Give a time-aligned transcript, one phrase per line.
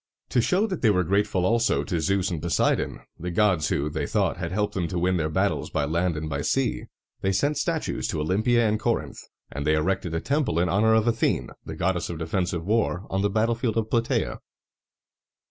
[0.29, 4.07] To show that they were grateful also to Zeus and Poseidon, the gods who, they
[4.07, 6.85] thought, had helped them to win their battles by land and by sea,
[7.21, 9.19] they sent statues to Olympia and Corinth;
[9.51, 13.21] and they erected a temple in honor of Athene, the goddess of defensive war, on
[13.21, 14.39] the battlefield of Platæa.